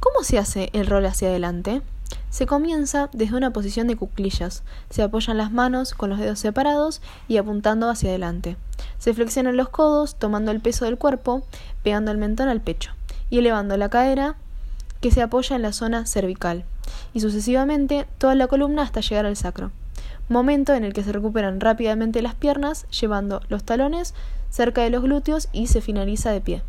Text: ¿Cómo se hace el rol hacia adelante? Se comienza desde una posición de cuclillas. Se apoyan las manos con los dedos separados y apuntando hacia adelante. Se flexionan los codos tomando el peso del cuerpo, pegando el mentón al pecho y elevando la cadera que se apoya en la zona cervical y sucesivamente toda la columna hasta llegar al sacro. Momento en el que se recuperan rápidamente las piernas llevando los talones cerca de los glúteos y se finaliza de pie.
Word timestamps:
¿Cómo 0.00 0.22
se 0.22 0.38
hace 0.38 0.70
el 0.74 0.86
rol 0.86 1.06
hacia 1.06 1.28
adelante? 1.28 1.82
Se 2.30 2.46
comienza 2.46 3.10
desde 3.12 3.36
una 3.36 3.52
posición 3.52 3.88
de 3.88 3.96
cuclillas. 3.96 4.62
Se 4.90 5.02
apoyan 5.02 5.38
las 5.38 5.50
manos 5.50 5.92
con 5.92 6.10
los 6.10 6.20
dedos 6.20 6.38
separados 6.38 7.02
y 7.26 7.36
apuntando 7.36 7.90
hacia 7.90 8.10
adelante. 8.10 8.56
Se 8.98 9.12
flexionan 9.12 9.56
los 9.56 9.70
codos 9.70 10.14
tomando 10.14 10.52
el 10.52 10.60
peso 10.60 10.84
del 10.84 10.98
cuerpo, 10.98 11.42
pegando 11.82 12.12
el 12.12 12.18
mentón 12.18 12.48
al 12.48 12.60
pecho 12.60 12.92
y 13.28 13.38
elevando 13.38 13.76
la 13.76 13.88
cadera 13.88 14.36
que 15.00 15.10
se 15.10 15.20
apoya 15.20 15.56
en 15.56 15.62
la 15.62 15.72
zona 15.72 16.06
cervical 16.06 16.64
y 17.12 17.20
sucesivamente 17.20 18.06
toda 18.18 18.34
la 18.36 18.46
columna 18.46 18.82
hasta 18.82 19.00
llegar 19.00 19.26
al 19.26 19.36
sacro. 19.36 19.72
Momento 20.28 20.74
en 20.74 20.84
el 20.84 20.92
que 20.92 21.02
se 21.02 21.12
recuperan 21.12 21.60
rápidamente 21.60 22.22
las 22.22 22.34
piernas 22.34 22.86
llevando 22.90 23.40
los 23.48 23.64
talones 23.64 24.14
cerca 24.50 24.82
de 24.82 24.90
los 24.90 25.02
glúteos 25.02 25.48
y 25.52 25.66
se 25.66 25.80
finaliza 25.80 26.30
de 26.30 26.40
pie. 26.40 26.62